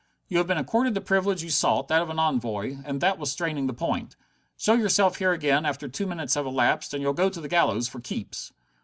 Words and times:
You 0.29 0.39
have 0.39 0.47
been 0.47 0.57
accorded 0.57 0.95
the 0.95 0.99
privilege 1.01 1.43
you 1.43 1.51
sought, 1.51 1.87
that 1.89 2.01
of 2.01 2.09
an 2.09 2.17
envoy, 2.17 2.77
and 2.85 3.01
that 3.01 3.19
was 3.19 3.31
straining 3.31 3.67
the 3.67 3.71
point. 3.73 4.15
Show 4.57 4.73
yourself 4.73 5.17
here 5.17 5.31
again 5.31 5.63
after 5.63 5.87
two 5.87 6.07
minutes 6.07 6.33
have 6.33 6.47
elapsed, 6.47 6.95
and 6.95 7.03
you'll 7.03 7.13
go 7.13 7.29
to 7.29 7.39
the 7.39 7.47
gallows 7.47 7.87
for 7.87 7.99
keeps." 7.99 8.51